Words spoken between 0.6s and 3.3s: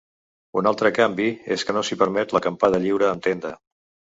Un altre canvi és que no s’hi permet l’acampada lliure amb